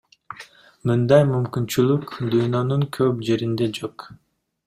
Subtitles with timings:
[0.91, 4.09] Мындай мүмкүнчүлүк дүйнөнүн көп жеринде жок.